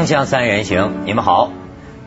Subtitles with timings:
[0.00, 1.52] 锵锵三人行，你们好。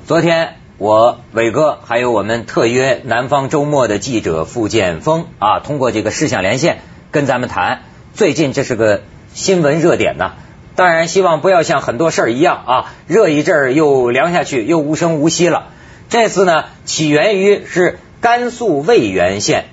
[0.08, 6.80] 昨天我伟哥还有我们特约南方周末的记者傅建峰啊，通过这个视像连线
[7.12, 7.84] 跟咱们谈，
[8.16, 9.04] 最近这是个
[9.36, 10.34] 新闻热点呐。
[10.76, 15.68] 当然希望不要像很多事儿一样啊，热一阵儿又凉下去，又无声无息了。
[16.10, 19.66] 这次呢，起源于是甘肃渭源县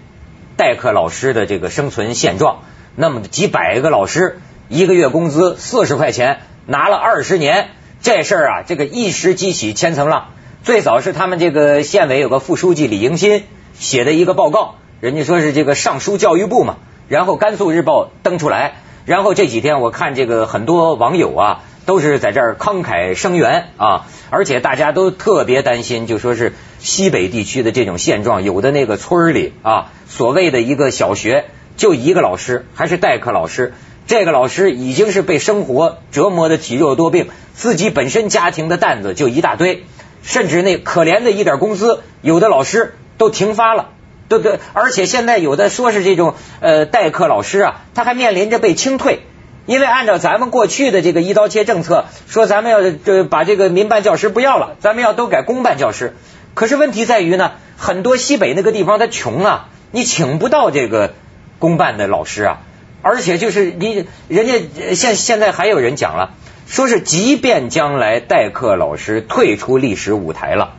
[0.59, 2.59] 代课老师的这个生存现状。
[2.96, 7.70] 那么几百个老师，一个月工资四十块钱，拿了二十年，
[8.02, 10.28] 这事儿啊，这个一时激起千层浪。
[10.62, 16.76] 最早是他们这个县委有个副书记李迎新写的一个报告，人家说是这个上书教育部嘛，
[17.09, 31.45] 然后甘肃日报登出来，然后这几天我看这个很多网友啊，都是在这儿慷慨声援啊，而且大家都特别担心，就说是西北地区的这种现状，有的那个村里啊，所谓的一个小学。
[31.76, 33.73] 就一个老师，还是代课老师。
[34.10, 39.84] 这个老师已经是被生活折磨的体弱多病，自己本身家庭的担子就一大堆，
[40.24, 43.90] 甚至那可怜的一点工资，有的老师都停发了，
[44.28, 44.58] 对不对？
[44.72, 49.20] 而且现在有的说是这种呃代课老师啊，他还面临着被清退，
[49.64, 56.16] 因为按照咱们过去的这个一刀切政策，说咱们要这把这个民办教师不要了，咱们要都改公办教师。
[56.54, 61.12] 可是问题在于呢，很多西北那个地方他穷啊，你请不到这个。
[61.60, 62.60] 公办的老师啊，
[63.02, 66.34] 而且就是你，人家现现在还有人讲了，
[66.66, 70.75] 说是即便将来代课老师退出历史舞台了，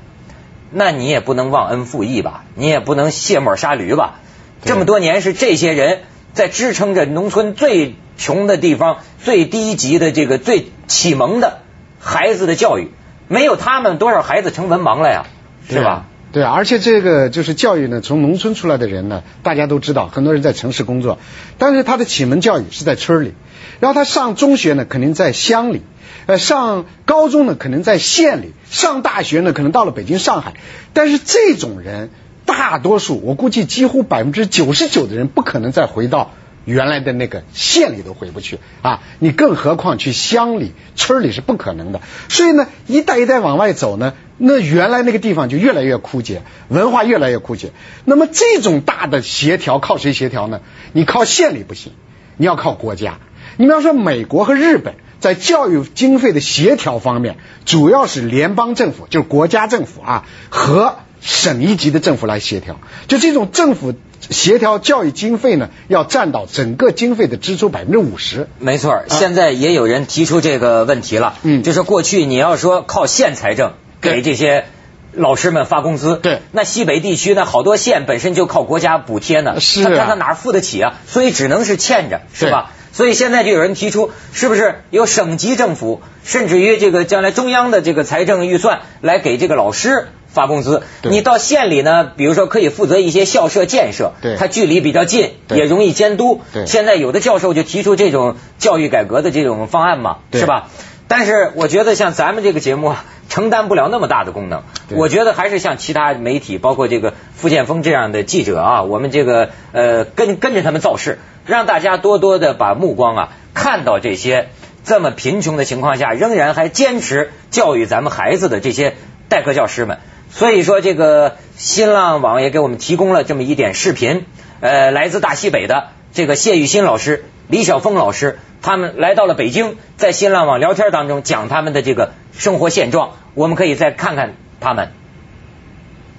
[0.71, 4.19] 那你也不能忘恩负义吧，你也不能卸磨杀驴吧。
[4.63, 6.01] 这么多年是这些人
[6.33, 11.61] 在支撑着农村最穷的地方、最低级的这个最启蒙的
[11.99, 12.91] 孩子的教育，
[13.27, 15.25] 没有他们，多少孩子成文盲了呀，
[15.67, 16.05] 是吧？
[16.31, 21.19] 对，而且这个就是教育呢，从农村出来的人呢，大家都知道，很多人在城市工作，
[21.57, 23.33] 但是他的启蒙教育是在村里，
[23.81, 25.81] 然后他上中学呢，肯定在乡里，
[26.27, 30.53] 呃，上高中呢，可能在县里，上大学呢，可能到了北京、上海，
[30.93, 32.09] 但是这种人，
[32.45, 36.31] 大多数，我估计几乎百分之九十九的人，不可能再回到。
[36.63, 42.01] 原来的那个县里都回不去啊，你更何况去乡里村里是不可能的。
[42.29, 47.71] 所以呢，一代一代往外走呢，那原来那个地方就越来越枯竭，文化越来越枯竭。
[48.05, 50.61] 那么这种大的协调靠谁协调呢？
[50.93, 51.93] 你靠县里不行，
[52.37, 53.19] 你要靠国家。
[53.57, 62.79] 你比方说美国和日本在教育经费的协调方面，主要是联邦政府，就是国家政府啊和省一级的政府来协调。
[63.07, 63.93] 就这种政府。
[64.29, 68.47] 协调教育经费呢，要占到整个经费的支出百分之五十。
[68.59, 71.33] 没错，现在也有人提出这个问题了。
[71.41, 74.65] 嗯，就是过去你要说靠县财政给这些
[75.13, 80.95] 老师们发工资，对，那西北地区呢，好多县本身就靠国家补贴呢，是，他看他哪付得起啊？
[81.07, 82.71] 所以只能是欠着，是吧？
[82.91, 90.07] 所以现在就有人提出，是不是由省级政府，甚至于这个将来中央的这个财政预算来给这个老师？
[90.33, 96.39] 发工资，你到县里呢，比如说可以负责一些校舍建设，它距离比较近，也容易监督。
[96.65, 100.69] 现在有的教授就提出这种教育改革的这种方案嘛，是吧？
[101.09, 104.63] 但是我觉得像咱们这个节目啊，承担不了那么大的功能。
[104.89, 114.49] 我觉得还是像其他媒体，包括这个付建峰这样的记者啊，我们这个呃跟跟着他们造势，让大家多多的把目光啊看到这些
[114.83, 118.95] 这么贫穷的情况下，仍然还坚持教育咱们孩子的这些
[119.29, 119.99] 代课教师们。
[120.29, 124.25] 所以说，这个新浪网也给我们提供了这么一点视频，
[124.59, 134.89] 呃，来自大西北的这个谢玉新老师、李晓峰老师，他们来到了北京，在新浪网聊天当中讲他们的这个生活现状，我们可以再看看他们。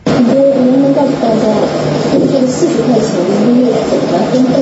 [0.06, 1.42] 我能不能告诉大家，
[2.12, 4.52] 这个四十块钱一个月怎么分配？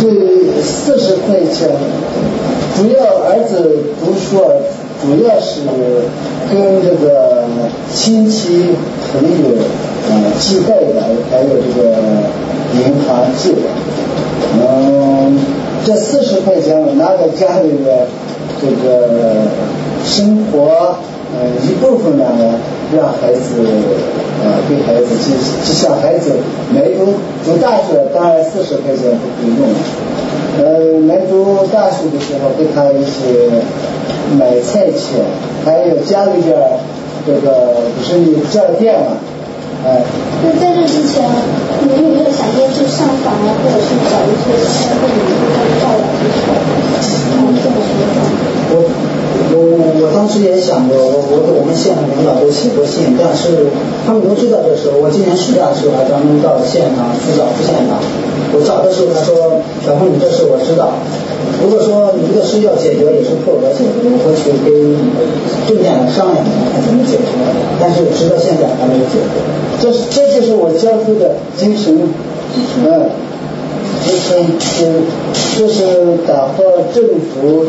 [0.00, 0.02] 这
[0.62, 1.70] 四十块钱，
[2.76, 4.44] 主要儿子读书。
[5.02, 5.62] 主要是
[6.48, 7.42] 跟这个
[7.92, 8.68] 亲戚
[9.10, 9.26] 朋友
[10.08, 11.98] 呃寄贷的，还有这个
[12.78, 13.66] 银行借的。
[14.60, 15.36] 嗯，
[15.84, 18.06] 这四十块钱拿在家里的
[18.62, 19.42] 这个
[20.04, 20.96] 生活，
[21.34, 22.24] 呃一部分呢
[22.94, 23.66] 让孩子
[24.44, 25.34] 呃给孩子就
[25.66, 26.30] 就像孩子
[26.72, 27.14] 没读
[27.44, 29.68] 读大学，当然四十块钱不够用。
[30.58, 33.60] 呃，没读大学的时候给他一些。
[34.38, 35.20] 买菜钱，
[35.62, 36.56] 还有家里边
[37.26, 39.18] 这个不是你交电嘛，
[39.84, 40.00] 哎。
[40.42, 41.22] 那在这之前，
[41.82, 45.18] 你有没有想过去上访啊，或者是找一些相关的
[45.82, 46.46] 照料这些
[47.30, 47.50] 这么
[48.72, 48.74] 我
[49.52, 49.56] 我
[50.00, 53.66] 我当时也想过，我我我们县的领导都写过信，但是
[54.06, 54.88] 他们都知道这事。
[54.96, 58.00] 我今年暑假的时候咱们到县上去找副县长，
[58.52, 60.92] 我找的时候他说：“小峰，你这事我知道。”
[61.62, 63.80] 如果说你这个事要解决也是迫不得已，
[64.24, 64.68] 我去跟
[65.66, 67.32] 证监会商量看怎么解决，
[67.80, 69.40] 但是直到现在还没有解决。
[69.80, 71.96] 这是这就是我教书的精神，
[72.84, 73.10] 嗯，
[74.04, 75.00] 就是是
[75.56, 76.64] 这是打破
[76.94, 77.66] 政府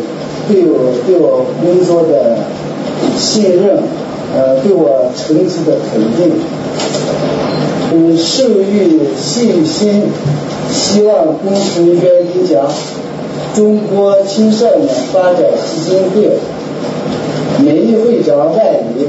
[0.48, 2.38] 对我对我工作的
[3.18, 3.78] 信任，
[4.36, 6.34] 呃，对我成绩的肯定。
[7.96, 10.04] 嗯，授予信心，
[10.74, 12.68] 希望公司愿意将
[13.56, 16.38] 中国青少年发展基金会
[17.64, 19.08] 名誉会长外离，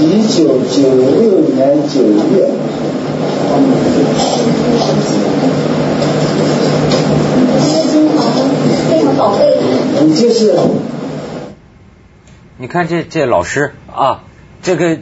[0.00, 0.88] 一九九
[1.20, 2.48] 六年九月。
[10.00, 10.56] 你就是
[12.56, 14.22] 你看这这老师啊，
[14.62, 14.98] 这个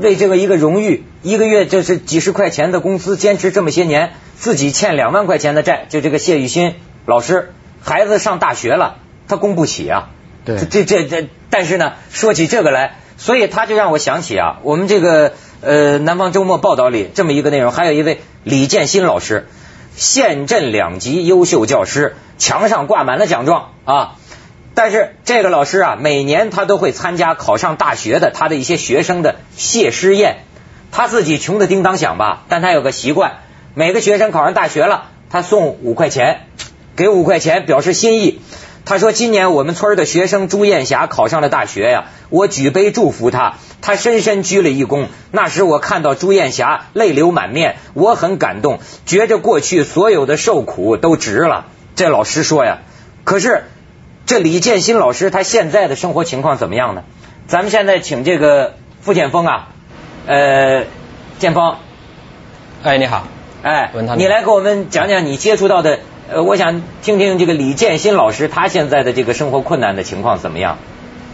[0.00, 7.52] 为这个一个荣誉，一个月就是几十块钱的工资，坚持这么些年，自己欠两万块钱的债，就这个谢雨欣老师，
[7.82, 10.10] 孩子上大学了，他供不起啊。
[10.44, 15.32] 对这这这，但是呢，说起这个来，所以他就让我想起啊，我们这个
[15.62, 19.48] 呃南方周末报道里这么一个内容，还有一位李建新老师，
[19.96, 24.12] 县镇两级优秀教师，墙上挂满了奖状啊。
[24.74, 30.44] 但是这个老师啊，每年他都会参加考上大学的他的一些学生的谢师宴。
[30.96, 33.40] 他自己穷的叮当响吧，但他有个习惯，
[33.74, 36.46] 每个学生考上大学了，他送五块钱，
[36.96, 38.40] 给五块钱表示心意。
[38.86, 43.56] 他说：“今年我们村的学生朱艳霞考上了大学呀，我举杯祝福她。
[43.82, 45.08] 他深深鞠了一躬。
[45.32, 52.78] 那时我看到朱艳霞泪流满面，我很感动，觉着过去所有的受苦都值了。”这老师说呀，
[53.24, 53.64] 可是
[54.24, 57.04] 这李建新老师他现在的生活情况怎么样呢？
[57.48, 59.68] 咱们现在请这个傅建峰啊，
[60.26, 60.84] 呃，
[61.38, 61.76] 建峰，
[62.82, 63.28] 哎，你好，
[63.62, 66.00] 哎文涛，你来给我们讲讲你接触到的，
[66.32, 70.78] 呃，我想听听这个李建新老师他现在的这个生活困难的情况怎么样？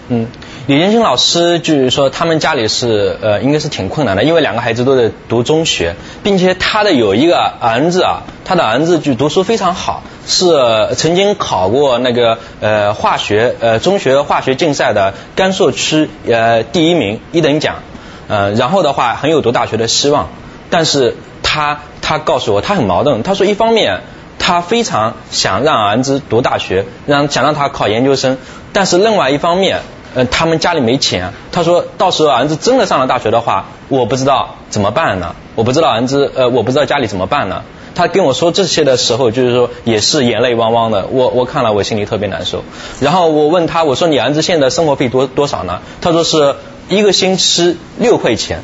[0.08, 0.26] 嗯，
[0.66, 17.76] 李建新老师就是说他们家里是呃应该是挺困难的，因为两个孩子都在读中学，并且他的有一个儿子啊，他的儿子就读书非常好，是呃曾经考过那个呃化学呃中学化学竞赛的甘肃区呃第一名一等奖，
[18.32, 20.28] 呃然后的话很有读大学的希望，
[20.70, 24.00] 但是他他告诉我他很矛盾，他说一方面。
[24.44, 28.38] 他非常想让儿子读大学，让想让他考研究生，
[28.72, 29.82] 但是另外一方面，
[30.16, 31.30] 呃，他们家里没钱。
[31.52, 35.36] 他说到时候儿子真的上了大学的话，我不知道怎么办呢？
[35.54, 37.62] 我不知道儿子，呃，我不知道家里怎么办呢？
[37.94, 42.62] 他跟我说这些的时候，就是说也是眼泪汪汪的，我我看了我心里特别难受。
[43.00, 45.80] 然后我问他，我说你儿子现在生活费多多少呢？
[46.00, 46.56] 他说是
[46.88, 48.60] 一个星期六块钱。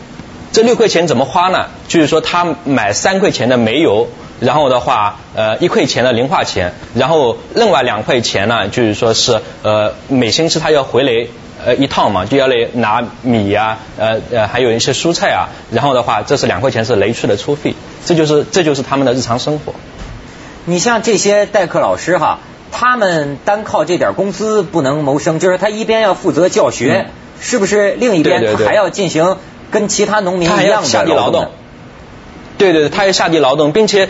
[0.51, 1.67] 这六块钱怎么花呢？
[1.89, 4.09] 就是说他买三块钱的煤油。
[4.41, 11.27] 然后的话，呃，一块钱的零花钱，然后另外两块钱呢，就是说是呃每星期他要回来
[11.67, 17.75] 呃一趟嘛，就要来拿米呀，呃呃还有一些蔬菜啊，然后的话，这是两块钱是雷区的出费，
[18.05, 19.75] 这就是这就是他们的日常生活。
[20.65, 22.41] 你像这些代课老师哈，
[22.71, 27.09] 他们单靠这点工资不能谋生，就是他一边要负责教学，
[27.41, 27.93] 是不是？
[27.93, 29.37] 另一边他还要进行
[29.71, 31.51] 跟其他农民一样的下地劳动。
[32.59, 34.09] 对对对，他要下地劳动，并且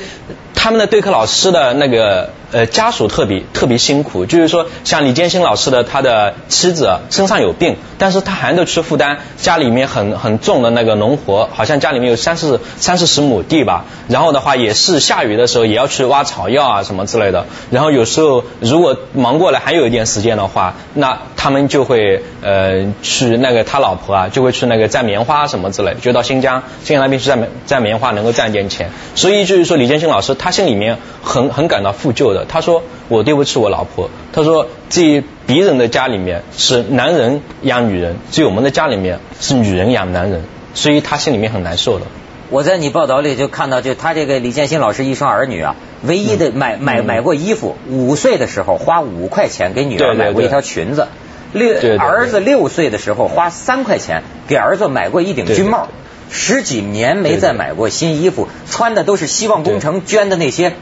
[0.54, 40.42] 他们的对课老师的那个呃家属特别特别辛苦，就是说像李建新老师的他的妻子身上有病，但是他还得去负担家里面很很重的那个农活，好像家里面有三四三四十亩地吧，然后的话也是下雨的时候也要去挖草药啊什么之类的，然后有时候如果忙过来还有一点时间的话，那他们就会呃去那个他老婆啊就会去那个摘棉花什么之类，就到新疆新疆那边去摘摘棉花能够赚点钱，所以就是说李建新老师他心里面很很感到负疚的，他说我对不起我老婆，他说这别人的家里面是男人养女人，只有我们的家里面是女人养男人，
[40.75, 42.07] 所以他心里面很难受的。
[42.50, 51.09] 我在你报道里就看到，就他这个李建新老师一双儿女啊，唯一的买买买过衣服，五岁的时候花五块钱给女儿买过一条裙子，
[51.52, 55.90] 六儿子六岁的时候花三块钱给儿子买过一顶军帽对。
[55.90, 55.95] 对，
[56.30, 60.73] 十几年没再买过新衣服，穿的都是希望工程捐的那些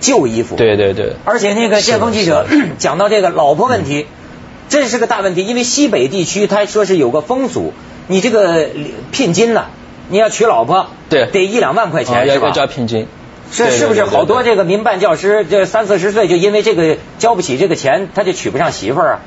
[0.00, 0.56] 旧衣服。
[0.56, 2.46] 对对对，而且那个剑锋记者
[2.78, 4.06] 讲到这个老婆问题，
[4.68, 7.72] 这是个大问题，因为西北地区他说是有个风俗，
[8.08, 8.68] 你这个
[9.12, 9.66] 聘金呢，
[10.08, 12.50] 你要娶老婆，对得一两万块哦钱是吧要要？
[12.50, 13.06] 交聘金。
[13.52, 19.20] 是是不是好多这个民办教师，这三四十岁就因为这个交不起这个钱，他就娶不上媳妇儿啊？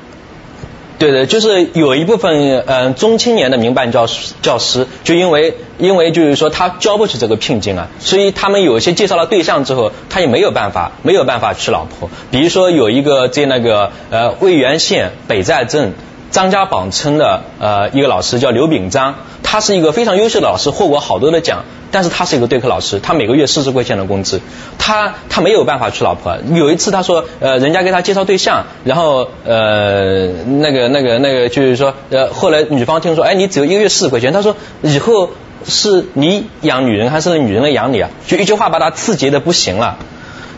[1.00, 12.10] 对的，就是有一部分呃中青年的民办教师教师，就因为因为就是说他交不起这个聘金啊，所以他们有一些介绍了对象之后，他也没有办法没有办法娶老婆。
[12.32, 15.94] 比如说有一个在那个呃渭源县北寨镇
[16.32, 21.66] 张家榜村的呃一个老师叫刘炳章，他是一个非常优秀的老师，获过好多的奖。
[21.94, 24.42] 但是他是一个对课老师，他每个月四十块钱的工资，
[24.80, 26.38] 他他没有办法娶老婆。
[26.54, 30.28] 有一次他说，呃，人家给他介绍对象，然后呃
[30.60, 35.30] 那个那个那个就是说，呃后来女方听说，哎你只有一个月四十块钱，他说以后
[35.66, 38.10] 是你养女人还是女人来养你啊？
[38.28, 40.00] 就一句话把他刺激的不行了。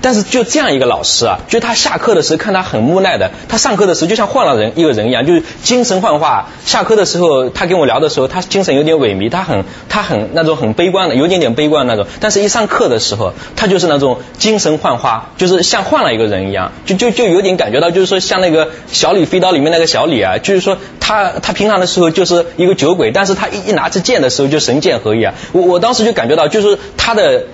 [0.05, 6.45] 但是就这样一个老师啊，就他下课的时候看他很木讷的，他上课的时候就像换了人一个人一样，就是精神焕发。
[6.63, 12.05] 下课的时候他跟我聊的时候，他精神有点萎靡，他很他很那种很悲观的，有点点悲观那种。
[12.19, 25.33] 但是一上课的时候，他就是那种精神焕发，就是像换了一个人一样，就就就有点感觉到，就是说像那个小李飞刀里面那个小李啊，就是说他他平常的时候就是一个酒鬼，但是他一一拿起剑的时候就神剑合一啊。
[25.51, 27.45] 我我当时就感觉到，就是他的。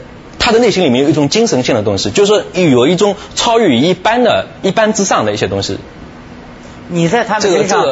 [0.41, 5.77] 他的内心里面有一种精神性的东西，就是说有一种超越于一般的、一般之上的一些东西。
[6.89, 7.85] 你在他们身上，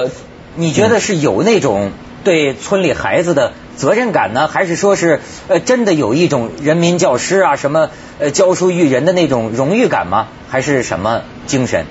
[0.55, 1.91] 你觉得是有那种
[2.23, 10.27] 对村里孩子的责任感呢，还是说是呃真的有一种人民教师啊什么呃教书育人的那种荣誉感吗？
[10.49, 11.85] 还是什么精神？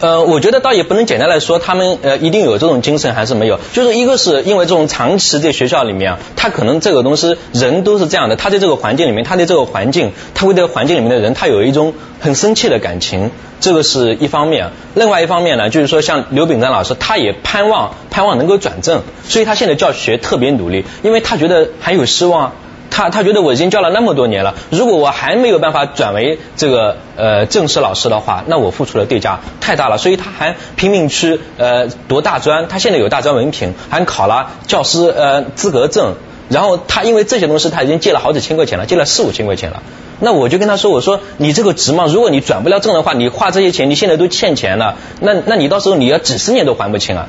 [0.00, 3.58] 呃，我觉得倒也不能简单来说，他们呃一定有这种精神还是没有。
[3.72, 14.70] 就是一个是因为这种长期在学校里面，他可能这个东西人都是这样的，他在这个环境里面，他对这个环境，他对环境里面的人，他有一种很深切的感情，这个是一方面。
[14.94, 22.52] 另外一方面呢，就是说像刘炳章老师，他也盼望盼望能够转正，所以他现在教学特别努力，因为他觉得还有希望。
[22.96, 36.14] 他他觉得我已经教了那么多年了，如果我还没有办法转为这个呃正式老师的话，那我付出的代价太大了，所以他还拼命去呃读大专，他现在有大专文凭，还考了教师呃资格证，
[36.48, 39.82] 然后他因为这些东西他已经借了好几千块钱了，借了四五千块钱了，
[40.20, 42.06] 那我就跟他说，我说你这个值吗？
[42.08, 47.26] 如果你转不了正的话，你花这些钱，你现在都欠钱了，那那你到时候你要几十年都还不清啊。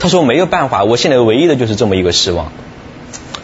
[0.00, 2.52] 他说没有办法，我现在唯一的就是这么一个希望。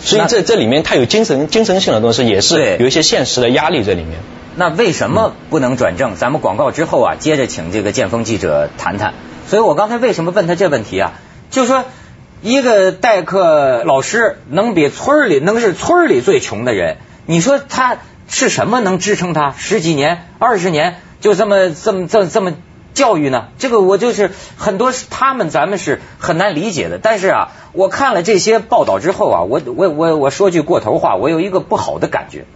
[0.05, 4.21] 所以这这里面它有精神精神性的东西，也是有一些现实的压力在里面。
[4.57, 6.15] 那为什么不能转正？
[6.15, 9.15] 咱们广告之后啊，接着请这个建锋记者谈谈。
[9.49, 11.15] 所以我刚才为什么问他这问题啊？
[11.51, 11.85] 就是说，
[12.43, 17.97] 一个代课老师能比村里能是村里最穷的人，你说他
[18.29, 22.53] 是什么能支撑他十几年、二十年就这么这么这这么？
[22.95, 23.49] 教育呢？
[23.59, 26.99] 这个我就是很多他们咱们是很难理解的。
[27.03, 32.47] 但是啊，我看了这些报道之后啊，我我我我说句过头话，我有一个不好的感觉。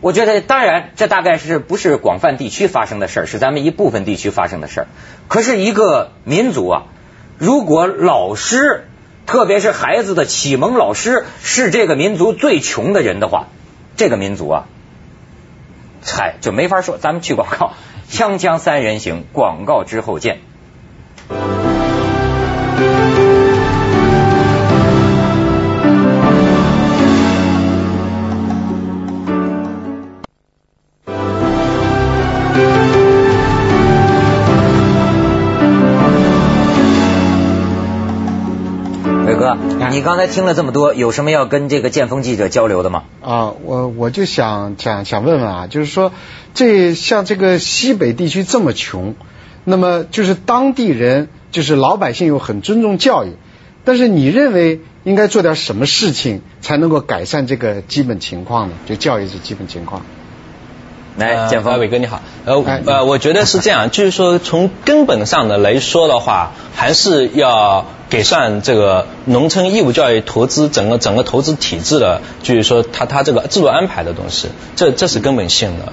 [0.00, 4.86] 我觉得当然这大概是不是广泛地区发生的事儿，是咱们一部分地区发生的事儿。
[5.26, 6.82] 可是一个民族啊，
[7.36, 8.84] 如果老师，
[9.26, 13.48] 特别是孩子的启蒙老师是这个民族最穷的人的话，
[13.96, 14.66] 这个民族啊，
[16.04, 16.96] 嗨就没法说。
[16.96, 17.72] 咱们去广告。
[18.10, 20.40] 锵锵三人行，广告之后见。
[39.38, 39.56] 哥，
[39.90, 43.04] 你刚才听了这么多，有什么要跟这个建锋记者交流的吗？
[43.22, 46.12] 啊，我我就想想想问问啊，就是说。
[46.54, 49.14] 这像这个西北地区这么穷，
[49.62, 53.34] 那么就是当地人，就是老百姓又很尊重教育，
[53.84, 58.74] 但是你认为应该做点什么事情才能够改善这个基本情况呢？
[58.86, 60.02] 就教育这基本情况。
[61.18, 62.54] 来，建峰，伟哥你好，呃
[62.86, 75.92] 呃，我觉得是这样，就是说从根本上的来说的话，还是要改善这个农村义务教育投资整个整个投资体制的，就是说它它这个制度安排的东西，这这是根本性的。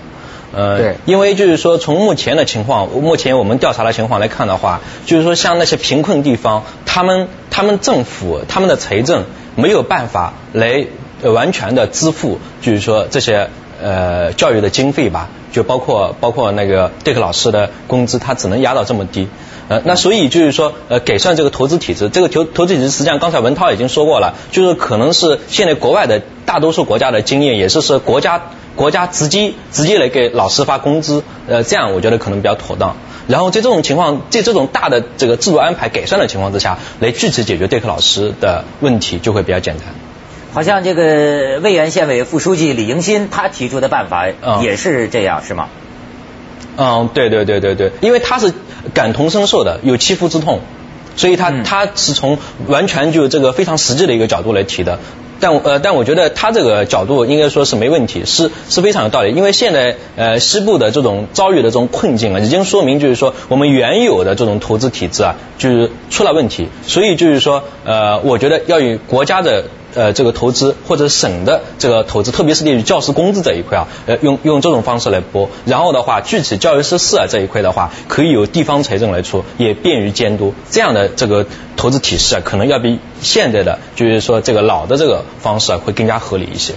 [0.53, 10.85] 呃，对，因为就是说，从目前的情况，目前我们调查的情况来看的话，就是说，像那些贫困地方，他们他们政府他们的财政没有办法来
[11.23, 13.49] 完全的支付，就是说这些
[13.81, 19.27] 呃教育的经费吧，就包括包括那个代课老师的工资，他只能压到这么低。
[19.67, 28.41] 呃，那所以就是说，呃，改善这个投资体制，这个投投资体制实际上刚才文涛已经说过了，就是可能是现在国外的大多数国家的经验，也是是国家。
[28.75, 32.97] 国家直接直接来给老师发工资，呃，这样我觉得可能比较妥当。
[33.25, 39.85] 然后在这种情况，在这种大的这个制度安排改善的情况之下，来具体解决代课老师的问题就会比较简单。
[40.55, 44.25] 好像这个渭源县委副书记李迎新他提出的办法
[44.63, 45.67] 也是这样，是吗？
[46.77, 48.53] 嗯，对对对对对，因为他是
[48.93, 50.61] 感同身受的，有切肤之痛。
[51.17, 54.99] 所以他嗯他是从完全就这个非常实际的一个角度来提的。
[55.41, 59.33] 但呃，但我觉得他这个角度应该说是没问题，是是非常有道理。
[59.33, 66.69] 因为现在呃西部的这种遭遇的这种困境啊，已经说明就是说我们原有的这种投资体制啊，就是出了问题。
[66.87, 69.65] 所以就是说呃，我觉得要以国家的
[69.95, 75.49] 呃这个投资或者省的这个投资，特别是对于教师工资这一块啊，呃用用这种方式来拨。
[75.65, 80.53] 然后的话，具体教育设施啊这一块的话，可以由地方财政来出，也便于监督。
[80.69, 86.73] 这样的这个投资体系啊，可能要比现在的就是说这个老的这个方式啊，会更加合理一些。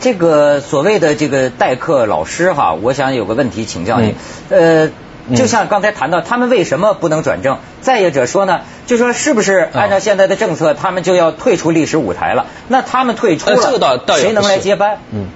[0.00, 4.14] 这个所谓的这个代课老师哈，我想有个问题请教你，
[4.50, 4.90] 呃。
[5.34, 7.58] 就像刚才谈到，他们为什么不能转正？
[7.80, 12.46] 再有者说呢，就说是不是按照现在的政策，他们就要退出历史舞台了？
[12.68, 13.56] 那他们退出了，
[14.18, 14.98] 谁能来接班？
[15.12, 15.28] 嗯，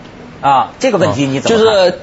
[0.42, 1.66] 啊，这个问题你怎么看？
[1.66, 1.99] 就是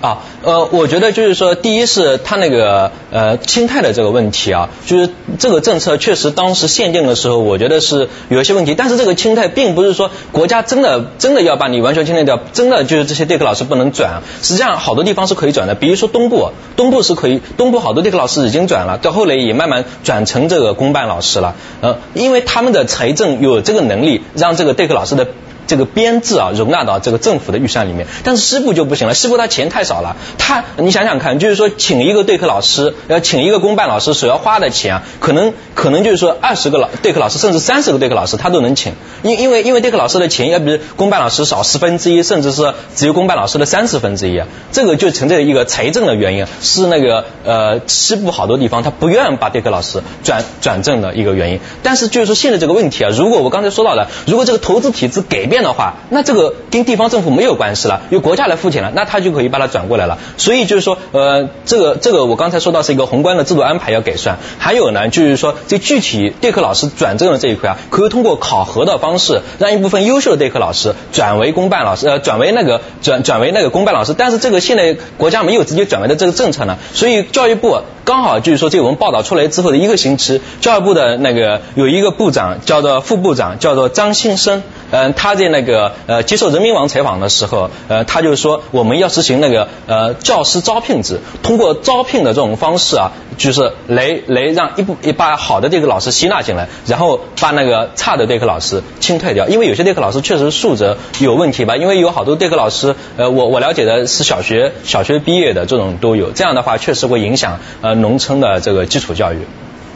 [0.00, 8.74] 啊，呃，我觉得就是说，第一是他那个呃清泰的这个问题啊，就是这个政策确实当时限定的时候，我觉得是有一些问题。
[8.76, 14.22] 但是这个清泰并不是说国家真的真的要把你完全清退掉，真的就是这些代课老师不能转。
[14.42, 21.56] 实际上好多地方是可以转的，比如说东部，东部是可以，东部好多代课老师已经转了，到后来也慢慢转成这个公办老师了。
[21.80, 25.26] 呃，因为他们的财政有这个能力，让这个代课老师的。
[25.66, 38.92] 这个编制啊，容纳到这个政府的预算里面，但是西部就不行了，西部他钱太少了，他你想想看，就是说请一个对课老师，要请一个公办老师所要花的钱，可能可能就是说二十个老对课老师，甚至三十个对课老师他都能请，
[39.22, 55.55] 因因为因为对课老师的钱要比公办老师少十分之一，甚至是只有公办老师的三十分之一，这个就存在一个财政的原因，是那个呃西部好多地方他不愿把对课老师转转正的一个原因，但是就是说现在这个问题啊，如果我刚才说到的，如果这个投资体制改变。
[55.62, 60.18] 的话，那这个跟地方政府没有关系了，由国家来付钱了，那他就可以把它转过来了。
[60.36, 74.14] 所以就是说，呃，这个这个我刚才说到是一个宏观的制度安排要改善，还有呢，就是说这具体代课老师转正的这一块啊，可以通过考核的方式，让一部分优秀的代课老师转为公办老师，呃，转为那个转转为那个公办老师。
[74.16, 109.38] 但是这个现在国家没有直接转为的这个政策呢，所以教育部刚好就是说，这我们报道出来之后的一个星期，教育部的那个有一个部长叫做副部长叫做张新生，嗯，他在那个呃接受人民网采访的时候，呃，他就说我们要实行那个呃教师招聘制，通过招聘的这种方式啊，就是来来让一部一把好的这个老师吸纳进来，然后把那个差的这课老师清退掉，因为有些这课老师确实素质有问题吧，因为有好多代课老师，呃，我我了解的是小学小学毕业的这种都有，这样的话确实会影响呃农村的这个基础教育。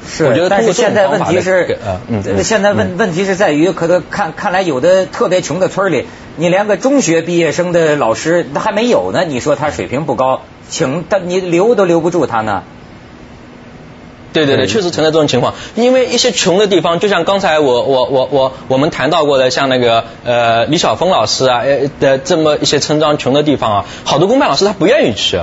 [0.08, 12.62] 是，我觉得但是现在问题是，呃嗯嗯现在问问题是在于，可能看看来有的特别穷的村里，你连个中学毕业生的老师他还没有呢，你说他水平不高，请他你留都留不住他呢。
[14.32, 15.54] 对对对，确实存在这种情况。
[15.74, 25.40] 因为一些穷的地方，就像刚才我我我我我们谈到过的，像那个呃李晓峰老师啊呃的这么一些村庄穷的地方啊，好多公办老师他不愿意去，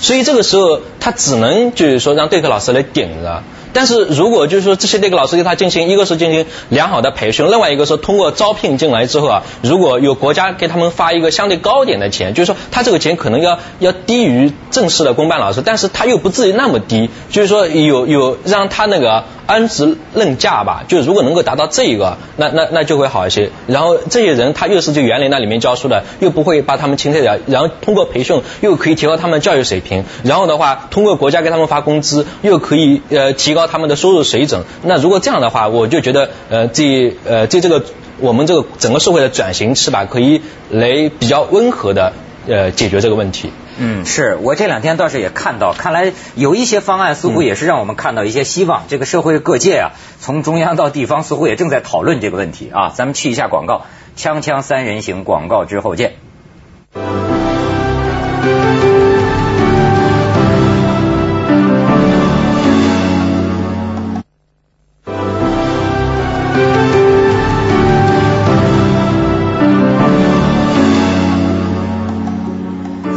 [0.00, 3.42] 所以这个时候他只能就是说让对课老师来顶着。
[3.76, 23.50] 但是如果就是说这些那个老师给他进行，一个是进行良好的培训，另外一个是通过招聘进来之后啊，如果有国家给他们发一个相对高一点的钱，就是说他这个钱可能要要低于正式的公办老师，但是他又不至于那么低，就是说有有让他那个安职论价吧，就如果能够达到这一个，那那那就会好一些。
[23.66, 34.64] 然后这些人他又是就园林那里面教书的，又不会把他们清退掉，然后通过培训又可以提高他们教育水平，然后的话通过国家给他们发工资，又可以呃提高他们的收入水准。
[34.82, 37.84] 那如果这样的话，我就觉得呃这呃这这个
[38.18, 42.12] 我们这个整个社会的转型是吧，可以来比较温和的
[42.46, 43.50] 呃解决这个问题。
[43.78, 48.84] 嗯，是我这两天倒是也看到，看来有一些方案似乎也是让我们看到一些希望。
[48.88, 52.90] 这个社会各界啊，从中央到地方，似乎也正在讨论这个问题啊。
[52.94, 53.84] 咱们去一下广告，
[54.16, 56.14] 锵锵三人行广告之后见。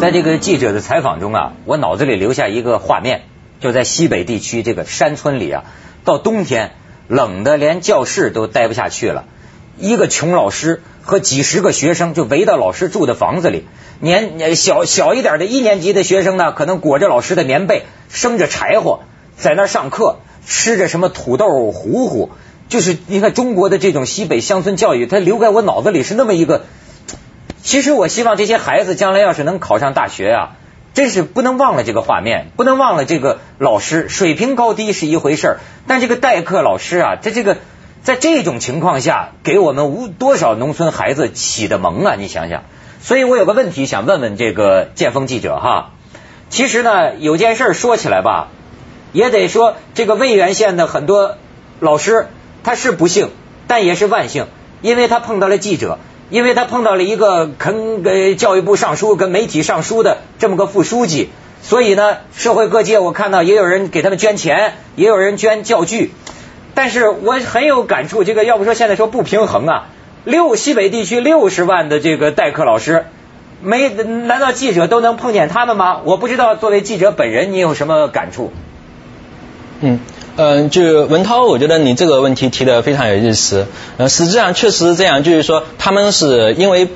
[0.10, 3.26] 在这个记者的采访中啊，我脑子里留下一个画面，
[3.60, 5.66] 就在西北地区这个山村里啊，
[6.04, 6.72] 到冬天
[7.08, 9.26] 冷的连教室都待不下去了，
[9.78, 13.66] 一个穷老师和几十个学生就围到老师住的房子里，
[14.00, 19.02] 年小小一点的一年级的学生呢，可能裹着老师的棉被，生着柴火，
[19.38, 22.32] 在那儿上课，吃着什么土豆糊糊，
[22.68, 26.64] 就是你看中国的这种西北乡村教育，它留在我脑子里是那么一个。
[27.62, 30.50] 其实我希望这些孩子将来要是能考上大学啊，
[30.94, 37.58] 真是不能忘了这个画面，不能忘了这个老师水平高低是一回事儿，但这个代课老师啊，在这个
[38.02, 42.16] 在这种情况下，给我们无多少农村孩子启的蒙啊！
[42.16, 42.64] 你想想，
[43.02, 45.92] 所以我有个问题想问问这个建峰记者哈，
[46.50, 48.48] 其实呢有件事说起来吧，
[49.12, 51.36] 也得说这个渭源县的很多
[51.82, 52.28] 老师
[52.64, 53.32] 他是不幸，
[53.68, 54.48] 但也是万幸，
[54.82, 56.00] 因为他碰到了记者。
[56.30, 61.30] 因为他碰到了一个肯给教育部上书、跟媒体上书的这么个副书记，
[61.62, 66.12] 所以呢，社会各界我看到也有人给他们捐钱，也有人捐教具。
[66.76, 69.88] 但是我很有感触，这个要不说现在说不平衡啊，
[70.24, 73.06] 六西北地区六十万的这个代课老师，
[73.62, 76.02] 没难道记者都能碰见他们吗？
[76.06, 78.54] 我不知道，作为记者本人，你有什么感触？
[79.82, 80.00] 嗯。
[80.38, 83.66] 嗯，就文涛，我觉得你这个问题提的非常有意思。
[83.98, 86.88] 呃，实际上确实是这样，就是说他们是因为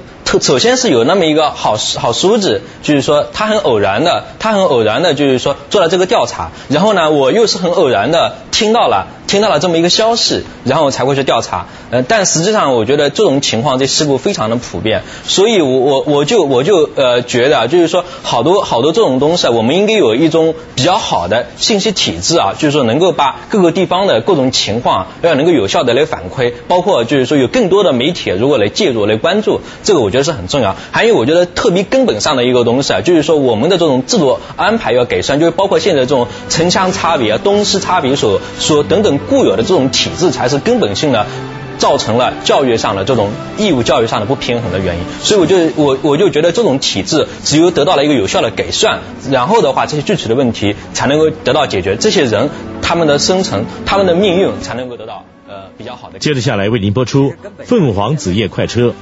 [0.42, 9.08] 首先是有那么一个好好叔子，就是说他很偶然的，他很偶然的，就是说做了这个调查，然后呢，我又是很偶然的听到了。
[9.26, 11.66] 听到了这么一个消息，然后才会去调查。
[11.90, 30.76] 呃，但实际上我觉得这种情况这事故非常的普遍，所以我我我就我就呃觉得啊，就是说好多好多这种东西，我们应该有一种比较好的信息体制啊，就是说能够把各个地方的各种情况要能够有效的来反馈，包括就是说有更多的媒体如果来介入来关注，这个我觉得是很重要。
[30.92, 39.14] 还有我觉得特别根本上的一个东西啊，就是说我们的这种制度安排要改善，就是包括现在这种城乡差别啊、东西差别所所等等。
[39.30, 41.26] 固有的这种体制才是根本性的，
[41.78, 45.02] 造成了教育上的这种义务教育上的不平衡的原因。
[45.22, 49.00] 所以我就我我就觉得这种体制只有得到了一个有效的改善，
[49.32, 52.50] 然后的话这些具体的问题才能够得到解决，这些人
[52.82, 56.20] 他们的生存、他们的命运才能够得到呃比较好的。
[56.20, 57.34] 接着下来为您播出
[57.66, 58.94] 凤凰子夜快车。